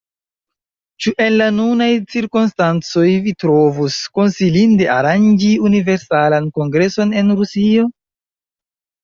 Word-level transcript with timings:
Ĉu 1.05 1.11
en 1.25 1.33
la 1.41 1.49
nunaj 1.57 1.89
cirkonstancoj 2.13 3.03
vi 3.25 3.33
trovus 3.43 3.99
konsilinde 4.21 4.89
aranĝi 4.95 5.53
Universalan 5.69 6.51
Kongreson 6.59 7.15
en 7.23 7.31
Rusio? 7.43 7.87